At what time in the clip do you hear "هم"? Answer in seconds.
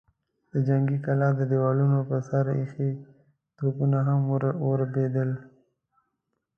4.07-4.19